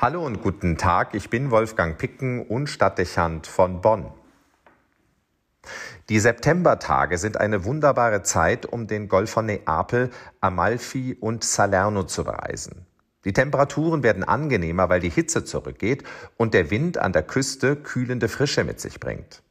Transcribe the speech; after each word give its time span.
Hallo 0.00 0.24
und 0.24 0.42
guten 0.42 0.76
Tag, 0.76 1.12
ich 1.16 1.28
bin 1.28 1.50
Wolfgang 1.50 1.98
Picken 1.98 2.46
und 2.46 2.68
Stadtdechant 2.68 3.48
von 3.48 3.80
Bonn. 3.80 4.12
Die 6.08 6.20
Septembertage 6.20 7.18
sind 7.18 7.36
eine 7.36 7.64
wunderbare 7.64 8.22
Zeit, 8.22 8.64
um 8.64 8.86
den 8.86 9.08
Golf 9.08 9.30
von 9.30 9.46
Neapel, 9.46 10.10
Amalfi 10.40 11.16
und 11.18 11.42
Salerno 11.42 12.04
zu 12.04 12.22
bereisen. 12.22 12.86
Die 13.24 13.32
Temperaturen 13.32 14.04
werden 14.04 14.22
angenehmer, 14.22 14.88
weil 14.88 15.00
die 15.00 15.10
Hitze 15.10 15.44
zurückgeht 15.44 16.04
und 16.36 16.54
der 16.54 16.70
Wind 16.70 16.98
an 16.98 17.12
der 17.12 17.24
Küste 17.24 17.74
kühlende 17.74 18.28
Frische 18.28 18.62
mit 18.62 18.78
sich 18.78 19.00
bringt. 19.00 19.42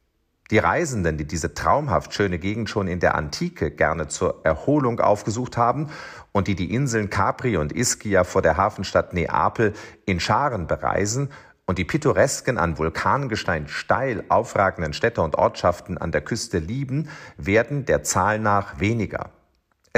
Die 0.50 0.58
Reisenden, 0.58 1.18
die 1.18 1.26
diese 1.26 1.52
traumhaft 1.52 2.14
schöne 2.14 2.38
Gegend 2.38 2.70
schon 2.70 2.88
in 2.88 3.00
der 3.00 3.14
Antike 3.14 3.70
gerne 3.70 4.08
zur 4.08 4.40
Erholung 4.44 4.98
aufgesucht 4.98 5.58
haben 5.58 5.90
und 6.32 6.48
die 6.48 6.54
die 6.54 6.72
Inseln 6.74 7.10
Capri 7.10 7.58
und 7.58 7.72
Ischia 7.72 8.24
vor 8.24 8.40
der 8.40 8.56
Hafenstadt 8.56 9.12
Neapel 9.12 9.74
in 10.06 10.20
Scharen 10.20 10.66
bereisen 10.66 11.30
und 11.66 11.76
die 11.76 11.84
pittoresken 11.84 12.56
an 12.56 12.78
Vulkangestein 12.78 13.68
steil 13.68 14.24
aufragenden 14.30 14.94
Städte 14.94 15.20
und 15.20 15.36
Ortschaften 15.36 15.98
an 15.98 16.12
der 16.12 16.22
Küste 16.22 16.58
lieben, 16.58 17.10
werden 17.36 17.84
der 17.84 18.02
Zahl 18.02 18.38
nach 18.38 18.80
weniger. 18.80 19.30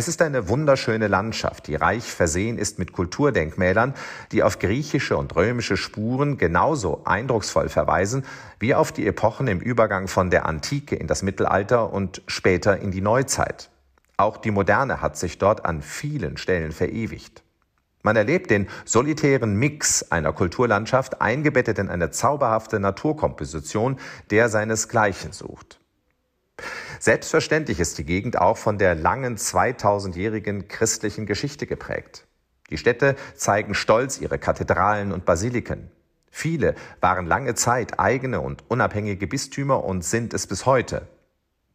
Es 0.00 0.08
ist 0.08 0.22
eine 0.22 0.48
wunderschöne 0.48 1.08
Landschaft, 1.08 1.66
die 1.66 1.74
reich 1.74 2.04
versehen 2.04 2.56
ist 2.56 2.78
mit 2.78 2.92
Kulturdenkmälern, 2.94 3.92
die 4.32 4.42
auf 4.42 4.58
griechische 4.58 5.14
und 5.14 5.36
römische 5.36 5.76
Spuren 5.76 6.38
genauso 6.38 7.02
eindrucksvoll 7.04 7.68
verweisen 7.68 8.24
wie 8.58 8.74
auf 8.74 8.92
die 8.92 9.06
Epochen 9.06 9.46
im 9.46 9.60
Übergang 9.60 10.08
von 10.08 10.30
der 10.30 10.46
Antike 10.46 10.96
in 10.96 11.06
das 11.06 11.22
Mittelalter 11.22 11.92
und 11.92 12.22
später 12.28 12.78
in 12.78 12.92
die 12.92 13.02
Neuzeit. 13.02 13.68
Auch 14.16 14.38
die 14.38 14.50
Moderne 14.50 15.02
hat 15.02 15.18
sich 15.18 15.36
dort 15.36 15.66
an 15.66 15.82
vielen 15.82 16.38
Stellen 16.38 16.72
verewigt. 16.72 17.42
Man 18.02 18.16
erlebt 18.16 18.50
den 18.50 18.68
solitären 18.86 19.54
Mix 19.56 20.10
einer 20.10 20.32
Kulturlandschaft 20.32 21.20
eingebettet 21.20 21.78
in 21.78 21.90
eine 21.90 22.10
zauberhafte 22.10 22.80
Naturkomposition, 22.80 23.98
der 24.30 24.48
seinesgleichen 24.48 25.32
sucht. 25.32 25.79
Selbstverständlich 27.00 27.80
ist 27.80 27.96
die 27.96 28.04
Gegend 28.04 28.38
auch 28.38 28.58
von 28.58 28.76
der 28.76 28.94
langen 28.94 29.38
2000-jährigen 29.38 30.68
christlichen 30.68 31.24
Geschichte 31.24 31.66
geprägt. 31.66 32.26
Die 32.68 32.76
Städte 32.76 33.16
zeigen 33.34 33.72
stolz 33.72 34.20
ihre 34.20 34.38
Kathedralen 34.38 35.10
und 35.10 35.24
Basiliken. 35.24 35.90
Viele 36.30 36.74
waren 37.00 37.24
lange 37.24 37.54
Zeit 37.54 37.98
eigene 37.98 38.42
und 38.42 38.64
unabhängige 38.68 39.26
Bistümer 39.26 39.82
und 39.82 40.04
sind 40.04 40.34
es 40.34 40.46
bis 40.46 40.66
heute. 40.66 41.08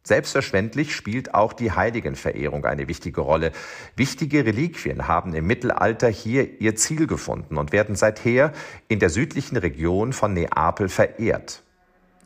Selbstverständlich 0.04 0.95
spielt 0.95 1.34
auch 1.34 1.54
die 1.54 1.72
Heiligenverehrung 1.72 2.64
eine 2.64 2.88
wichtige 2.88 3.22
Rolle. 3.22 3.52
Wichtige 3.95 4.45
Reliquien 4.45 5.08
haben 5.08 5.34
im 5.34 5.48
Mittelalter 5.48 6.08
hier 6.08 6.62
ihr 6.62 6.76
Ziel 6.76 7.08
gefunden 7.08 7.58
und 7.58 7.72
werden 7.72 7.95
seither 7.95 8.54
in 8.88 9.00
der 9.00 9.10
südlichen 9.10 9.58
Region 9.58 10.14
von 10.14 10.36
Neapel 10.36 10.88
verehrt. 10.88 11.64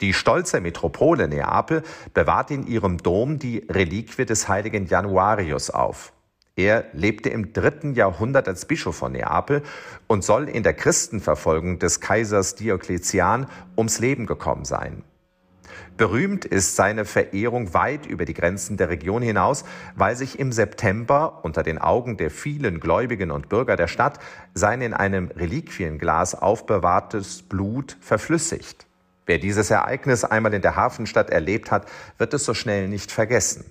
Die 0.02 0.14
stolze 0.14 0.62
Metropole 0.62 1.28
Neapel 1.28 1.84
bewahrt 2.14 2.52
in 2.52 2.66
ihrem 2.68 2.98
Dom 2.98 3.38
die 3.38 3.66
Reliquie 3.70 4.26
des 4.26 4.48
heiligen 4.48 4.86
Januarius 4.86 5.70
auf. 5.70 6.14
Er 6.56 6.86
lebte 6.94 7.30
im 7.30 7.54
dritten 7.54 7.94
Jahrhundert 7.94 8.48
als 8.48 8.66
Bischof 8.66 8.96
von 8.96 9.14
Neapel 9.14 9.62
und 10.08 10.24
soll 10.24 10.50
in 10.50 10.64
der 10.64 10.74
Christenverfolgung 10.74 11.80
des 11.80 12.02
Kaisers 12.02 12.56
Diokletian 12.56 13.48
ums 13.78 14.00
Leben 14.00 14.26
gekommen 14.26 14.66
sein. 14.66 15.04
Berühmt 15.96 16.46
ist 16.46 16.76
seine 16.76 17.06
Verehrung 17.06 17.74
weit 17.74 18.06
über 18.06 18.26
die 18.26 18.34
Grenzen 18.34 18.78
der 18.78 18.90
Region 18.90 19.22
hinaus, 19.22 19.66
weil 19.96 20.16
sich 20.16 20.40
im 20.40 20.52
September 20.52 21.40
unter 21.44 21.64
den 21.64 21.78
Augen 21.78 22.18
der 22.18 22.32
vielen 22.32 22.80
Gläubigen 22.80 23.32
und 23.32 23.50
Bürger 23.50 23.76
der 23.76 23.88
Stadt 23.88 24.20
sein 24.54 24.82
in 24.82 24.94
einem 24.94 25.30
Reliquienglas 25.30 26.36
aufbewahrtes 26.36 27.42
Blut 27.44 27.98
verflüssigt. 28.00 28.89
Wer 29.30 29.38
dieses 29.38 29.70
Ereignis 29.70 30.24
einmal 30.24 30.56
in 30.56 30.64
der 30.64 30.76
Hafenstadt 30.76 31.30
erlebt 31.30 31.70
hat, 31.70 31.88
wird 32.18 32.34
es 32.34 32.46
so 32.46 32.56
schnell 32.56 32.88
nicht 32.88 33.12
vergessen. 33.12 33.64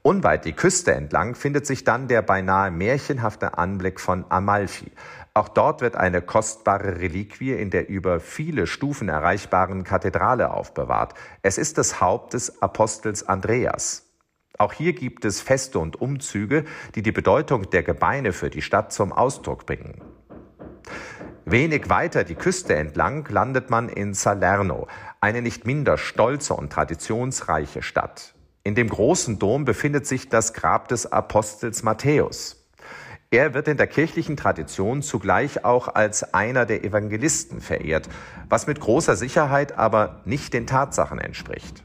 Unweit 0.00 0.46
die 0.46 0.54
Küste 0.54 0.94
entlang 0.94 1.34
findet 1.34 1.66
sich 1.66 1.84
dann 1.84 2.08
der 2.08 2.22
beinahe 2.22 2.70
märchenhafte 2.70 3.58
Anblick 3.58 4.00
von 4.00 4.24
Amalfi. 4.30 4.92
Auch 5.34 5.50
dort 5.50 5.82
wird 5.82 5.94
eine 5.94 6.22
kostbare 6.22 7.02
Reliquie 7.02 7.52
in 7.52 7.68
der 7.68 7.90
über 7.90 8.18
viele 8.18 8.66
Stufen 8.66 9.10
erreichbaren 9.10 9.84
Kathedrale 9.84 10.54
aufbewahrt. 10.54 11.12
Es 11.42 11.58
ist 11.58 11.76
das 11.76 12.00
Haupt 12.00 12.32
des 12.32 12.62
Apostels 12.62 13.28
Andreas. 13.28 14.06
Auch 14.56 14.72
hier 14.72 14.94
gibt 14.94 15.26
es 15.26 15.42
Feste 15.42 15.78
und 15.78 16.00
Umzüge, 16.00 16.64
die 16.94 17.02
die 17.02 17.12
Bedeutung 17.12 17.68
der 17.68 17.82
Gebeine 17.82 18.32
für 18.32 18.48
die 18.48 18.62
Stadt 18.62 18.90
zum 18.90 19.12
Ausdruck 19.12 19.66
bringen. 19.66 20.00
Wenig 21.50 21.88
weiter 21.88 22.22
die 22.22 22.36
Küste 22.36 22.76
entlang 22.76 23.26
landet 23.28 23.70
man 23.70 23.88
in 23.88 24.14
Salerno, 24.14 24.86
eine 25.20 25.42
nicht 25.42 25.66
minder 25.66 25.98
stolze 25.98 26.54
und 26.54 26.72
traditionsreiche 26.72 27.82
Stadt. 27.82 28.34
In 28.62 28.76
dem 28.76 28.88
großen 28.88 29.40
Dom 29.40 29.64
befindet 29.64 30.06
sich 30.06 30.28
das 30.28 30.52
Grab 30.52 30.86
des 30.86 31.10
Apostels 31.10 31.82
Matthäus. 31.82 32.68
Er 33.32 33.52
wird 33.52 33.66
in 33.66 33.78
der 33.78 33.88
kirchlichen 33.88 34.36
Tradition 34.36 35.02
zugleich 35.02 35.64
auch 35.64 35.88
als 35.88 36.34
einer 36.34 36.66
der 36.66 36.84
Evangelisten 36.84 37.60
verehrt, 37.60 38.08
was 38.48 38.68
mit 38.68 38.78
großer 38.78 39.16
Sicherheit 39.16 39.76
aber 39.76 40.20
nicht 40.24 40.54
den 40.54 40.68
Tatsachen 40.68 41.18
entspricht. 41.18 41.82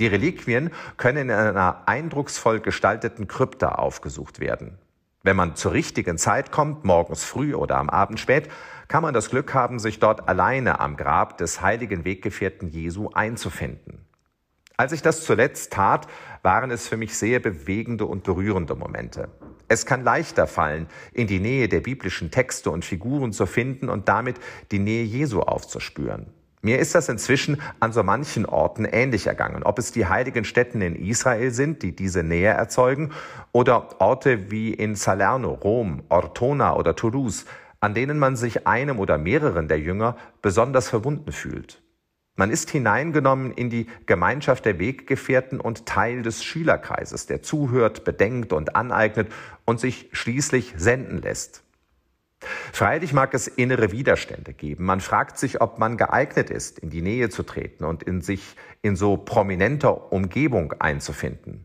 Die 0.00 0.08
Reliquien 0.08 0.72
können 0.96 1.28
in 1.28 1.36
einer 1.36 1.86
eindrucksvoll 1.86 2.58
gestalteten 2.58 3.28
Krypta 3.28 3.68
aufgesucht 3.68 4.40
werden. 4.40 4.78
Wenn 5.26 5.34
man 5.34 5.56
zur 5.56 5.72
richtigen 5.72 6.18
Zeit 6.18 6.52
kommt, 6.52 6.84
morgens 6.84 7.24
früh 7.24 7.52
oder 7.52 7.78
am 7.78 7.90
Abend 7.90 8.20
spät, 8.20 8.48
kann 8.86 9.02
man 9.02 9.12
das 9.12 9.28
Glück 9.28 9.54
haben, 9.54 9.80
sich 9.80 9.98
dort 9.98 10.28
alleine 10.28 10.78
am 10.78 10.96
Grab 10.96 11.36
des 11.36 11.60
heiligen 11.60 12.04
Weggefährten 12.04 12.68
Jesu 12.68 13.10
einzufinden. 13.12 14.06
Als 14.76 14.92
ich 14.92 15.02
das 15.02 15.24
zuletzt 15.24 15.72
tat, 15.72 16.06
waren 16.42 16.70
es 16.70 16.86
für 16.86 16.96
mich 16.96 17.18
sehr 17.18 17.40
bewegende 17.40 18.06
und 18.06 18.22
berührende 18.22 18.76
Momente. 18.76 19.28
Es 19.66 19.84
kann 19.84 20.04
leichter 20.04 20.46
fallen, 20.46 20.86
in 21.12 21.26
die 21.26 21.40
Nähe 21.40 21.68
der 21.68 21.80
biblischen 21.80 22.30
Texte 22.30 22.70
und 22.70 22.84
Figuren 22.84 23.32
zu 23.32 23.46
finden 23.46 23.88
und 23.88 24.08
damit 24.08 24.36
die 24.70 24.78
Nähe 24.78 25.02
Jesu 25.02 25.40
aufzuspüren. 25.40 26.32
Mir 26.62 26.78
ist 26.78 26.94
das 26.94 27.08
inzwischen 27.08 27.60
an 27.80 27.92
so 27.92 28.02
manchen 28.02 28.46
Orten 28.46 28.84
ähnlich 28.84 29.26
ergangen, 29.26 29.62
ob 29.62 29.78
es 29.78 29.92
die 29.92 30.06
heiligen 30.06 30.44
Städten 30.44 30.80
in 30.80 30.96
Israel 30.96 31.50
sind, 31.52 31.82
die 31.82 31.94
diese 31.94 32.22
Nähe 32.22 32.50
erzeugen, 32.50 33.12
oder 33.52 34.00
Orte 34.00 34.50
wie 34.50 34.72
in 34.72 34.94
Salerno, 34.94 35.52
Rom, 35.52 36.02
Ortona 36.08 36.74
oder 36.76 36.96
Toulouse, 36.96 37.44
an 37.80 37.94
denen 37.94 38.18
man 38.18 38.36
sich 38.36 38.66
einem 38.66 38.98
oder 38.98 39.18
mehreren 39.18 39.68
der 39.68 39.78
Jünger 39.78 40.16
besonders 40.42 40.88
verbunden 40.88 41.30
fühlt. 41.30 41.82
Man 42.38 42.50
ist 42.50 42.68
hineingenommen 42.70 43.50
in 43.52 43.70
die 43.70 43.86
Gemeinschaft 44.04 44.66
der 44.66 44.78
Weggefährten 44.78 45.58
und 45.58 45.86
Teil 45.86 46.22
des 46.22 46.44
Schülerkreises, 46.44 47.26
der 47.26 47.42
zuhört, 47.42 48.04
bedenkt 48.04 48.52
und 48.52 48.76
aneignet 48.76 49.32
und 49.64 49.80
sich 49.80 50.10
schließlich 50.12 50.74
senden 50.76 51.22
lässt. 51.22 51.62
Freilich 52.76 53.14
mag 53.14 53.32
es 53.32 53.48
innere 53.48 53.90
Widerstände 53.90 54.52
geben. 54.52 54.84
Man 54.84 55.00
fragt 55.00 55.38
sich, 55.38 55.62
ob 55.62 55.78
man 55.78 55.96
geeignet 55.96 56.50
ist, 56.50 56.78
in 56.78 56.90
die 56.90 57.00
Nähe 57.00 57.30
zu 57.30 57.42
treten 57.42 57.84
und 57.84 58.02
in 58.02 58.20
sich 58.20 58.54
in 58.82 58.96
so 58.96 59.16
prominenter 59.16 60.12
Umgebung 60.12 60.74
einzufinden. 60.78 61.64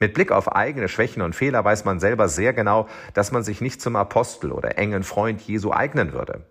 Mit 0.00 0.14
Blick 0.14 0.32
auf 0.32 0.52
eigene 0.52 0.88
Schwächen 0.88 1.22
und 1.22 1.36
Fehler 1.36 1.64
weiß 1.64 1.84
man 1.84 2.00
selber 2.00 2.28
sehr 2.28 2.52
genau, 2.52 2.88
dass 3.14 3.30
man 3.30 3.44
sich 3.44 3.60
nicht 3.60 3.80
zum 3.80 3.94
Apostel 3.94 4.50
oder 4.50 4.78
engen 4.78 5.04
Freund 5.04 5.40
Jesu 5.40 5.72
eignen 5.72 6.12
würde. 6.12 6.44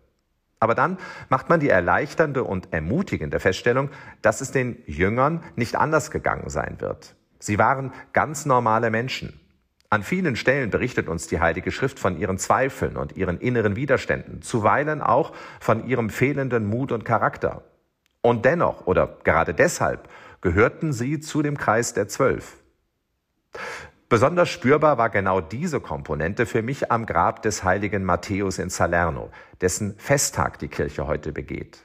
Aber 0.59 0.73
dann 0.73 0.97
macht 1.27 1.49
man 1.49 1.59
die 1.59 1.69
erleichternde 1.69 2.45
und 2.45 2.71
ermutigende 2.71 3.41
Feststellung, 3.41 3.89
dass 4.21 4.39
es 4.39 4.51
den 4.51 4.81
Jüngern 4.85 5.43
nicht 5.57 5.75
anders 5.75 6.11
gegangen 6.11 6.49
sein 6.49 6.77
wird. 6.79 7.15
Sie 7.39 7.59
waren 7.59 7.91
ganz 8.13 8.45
normale 8.45 8.89
Menschen. 8.89 9.39
An 9.89 10.03
vielen 10.03 10.35
Stellen 10.35 10.69
berichtet 10.69 11.07
uns 11.07 11.27
die 11.27 11.39
Heilige 11.39 11.71
Schrift 11.71 11.97
von 11.97 12.19
ihren 12.19 12.37
Zweifeln 12.37 12.97
und 12.97 13.15
ihren 13.15 13.39
inneren 13.39 13.77
Widerständen, 13.77 14.41
zuweilen 14.41 15.01
auch 15.01 15.31
von 15.61 15.87
ihrem 15.87 16.09
fehlenden 16.09 16.65
Mut 16.65 16.91
und 16.91 17.05
Charakter. 17.05 17.63
Und 18.21 18.43
dennoch 18.43 18.85
oder 18.85 19.17
gerade 19.23 19.53
deshalb 19.53 20.09
gehörten 20.41 20.91
sie 20.91 21.21
zu 21.21 21.41
dem 21.41 21.57
Kreis 21.57 21.93
der 21.93 22.09
Zwölf. 22.09 22.57
Besonders 24.09 24.49
spürbar 24.49 24.97
war 24.97 25.09
genau 25.09 25.39
diese 25.39 25.79
Komponente 25.79 26.45
für 26.45 26.61
mich 26.61 26.91
am 26.91 27.05
Grab 27.05 27.41
des 27.41 27.63
heiligen 27.63 28.03
Matthäus 28.03 28.57
in 28.57 28.69
Salerno, 28.69 29.31
dessen 29.61 29.97
Festtag 29.97 30.59
die 30.59 30.67
Kirche 30.67 31.07
heute 31.07 31.31
begeht. 31.31 31.79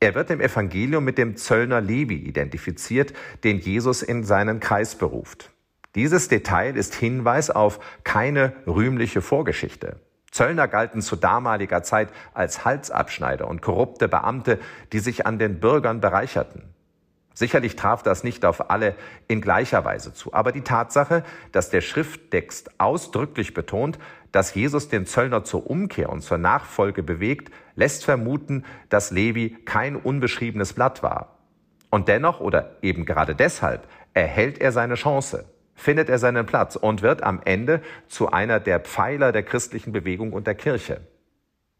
Er 0.00 0.14
wird 0.14 0.30
im 0.30 0.40
Evangelium 0.40 1.04
mit 1.04 1.16
dem 1.16 1.36
Zöllner 1.36 1.80
Levi 1.80 2.16
identifiziert, 2.16 3.14
den 3.42 3.58
Jesus 3.58 4.02
in 4.02 4.22
seinen 4.22 4.60
Kreis 4.60 4.94
beruft. 4.94 5.50
Dieses 5.98 6.28
Detail 6.28 6.76
ist 6.76 6.94
Hinweis 6.94 7.50
auf 7.50 7.80
keine 8.04 8.52
rühmliche 8.68 9.20
Vorgeschichte. 9.20 9.96
Zöllner 10.30 10.68
galten 10.68 11.02
zu 11.02 11.16
damaliger 11.16 11.82
Zeit 11.82 12.10
als 12.34 12.64
Halsabschneider 12.64 13.48
und 13.48 13.62
korrupte 13.62 14.06
Beamte, 14.06 14.60
die 14.92 15.00
sich 15.00 15.26
an 15.26 15.40
den 15.40 15.58
Bürgern 15.58 16.00
bereicherten. 16.00 16.72
Sicherlich 17.34 17.74
traf 17.74 18.04
das 18.04 18.22
nicht 18.22 18.44
auf 18.44 18.70
alle 18.70 18.94
in 19.26 19.40
gleicher 19.40 19.84
Weise 19.84 20.14
zu, 20.14 20.32
aber 20.32 20.52
die 20.52 20.60
Tatsache, 20.60 21.24
dass 21.50 21.68
der 21.68 21.80
Schrifttext 21.80 22.78
ausdrücklich 22.78 23.52
betont, 23.52 23.98
dass 24.30 24.54
Jesus 24.54 24.88
den 24.88 25.04
Zöllner 25.04 25.42
zur 25.42 25.68
Umkehr 25.68 26.10
und 26.10 26.20
zur 26.20 26.38
Nachfolge 26.38 27.02
bewegt, 27.02 27.52
lässt 27.74 28.04
vermuten, 28.04 28.64
dass 28.88 29.10
Levi 29.10 29.56
kein 29.64 29.96
unbeschriebenes 29.96 30.74
Blatt 30.74 31.02
war. 31.02 31.38
Und 31.90 32.06
dennoch 32.06 32.38
oder 32.38 32.76
eben 32.82 33.04
gerade 33.04 33.34
deshalb 33.34 33.88
erhält 34.14 34.60
er 34.60 34.70
seine 34.70 34.94
Chance, 34.94 35.44
findet 35.78 36.10
er 36.10 36.18
seinen 36.18 36.44
Platz 36.44 36.76
und 36.76 37.00
wird 37.00 37.22
am 37.22 37.40
Ende 37.44 37.80
zu 38.08 38.30
einer 38.30 38.60
der 38.60 38.80
Pfeiler 38.80 39.32
der 39.32 39.44
christlichen 39.44 39.92
Bewegung 39.92 40.32
und 40.32 40.46
der 40.46 40.54
Kirche. 40.54 41.00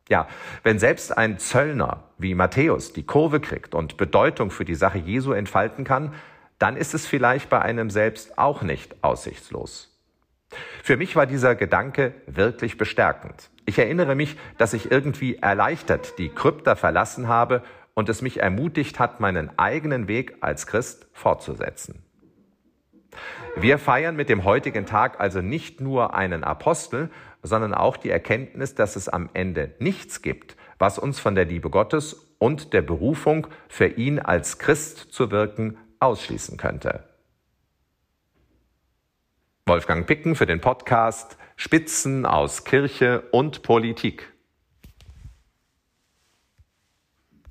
Ja, 0.08 0.26
wenn 0.62 0.78
selbst 0.78 1.16
ein 1.18 1.38
Zöllner 1.38 2.04
wie 2.16 2.34
Matthäus 2.34 2.94
die 2.94 3.04
Kurve 3.04 3.40
kriegt 3.40 3.74
und 3.74 3.98
Bedeutung 3.98 4.50
für 4.50 4.64
die 4.64 4.74
Sache 4.74 4.98
Jesu 4.98 5.32
entfalten 5.32 5.84
kann, 5.84 6.14
dann 6.58 6.76
ist 6.76 6.94
es 6.94 7.06
vielleicht 7.06 7.50
bei 7.50 7.60
einem 7.60 7.90
selbst 7.90 8.38
auch 8.38 8.62
nicht 8.62 8.96
aussichtslos. 9.02 9.94
Für 10.82 10.96
mich 10.96 11.14
war 11.14 11.26
dieser 11.26 11.54
Gedanke 11.54 12.14
wirklich 12.26 12.78
bestärkend. 12.78 13.50
Ich 13.66 13.78
erinnere 13.78 14.14
mich, 14.14 14.36
dass 14.56 14.72
ich 14.72 14.90
irgendwie 14.90 15.36
erleichtert 15.36 16.18
die 16.18 16.30
Krypta 16.30 16.74
verlassen 16.74 17.28
habe 17.28 17.62
und 17.92 18.08
es 18.08 18.22
mich 18.22 18.40
ermutigt 18.40 18.98
hat, 18.98 19.20
meinen 19.20 19.58
eigenen 19.58 20.08
Weg 20.08 20.36
als 20.40 20.66
Christ 20.66 21.06
fortzusetzen. 21.12 22.02
Wir 23.60 23.78
feiern 23.78 24.14
mit 24.14 24.28
dem 24.28 24.44
heutigen 24.44 24.86
Tag 24.86 25.18
also 25.18 25.40
nicht 25.40 25.80
nur 25.80 26.14
einen 26.14 26.44
Apostel, 26.44 27.10
sondern 27.42 27.74
auch 27.74 27.96
die 27.96 28.08
Erkenntnis, 28.08 28.76
dass 28.76 28.94
es 28.94 29.08
am 29.08 29.30
Ende 29.34 29.74
nichts 29.80 30.22
gibt, 30.22 30.56
was 30.78 30.96
uns 30.96 31.18
von 31.18 31.34
der 31.34 31.44
Liebe 31.44 31.68
Gottes 31.68 32.36
und 32.38 32.72
der 32.72 32.82
Berufung, 32.82 33.48
für 33.68 33.88
ihn 33.88 34.20
als 34.20 34.60
Christ 34.60 35.12
zu 35.12 35.32
wirken, 35.32 35.76
ausschließen 35.98 36.56
könnte. 36.56 37.02
Wolfgang 39.66 40.06
Picken 40.06 40.36
für 40.36 40.46
den 40.46 40.60
Podcast 40.60 41.36
Spitzen 41.56 42.26
aus 42.26 42.62
Kirche 42.62 43.22
und 43.32 43.64
Politik. 43.64 44.32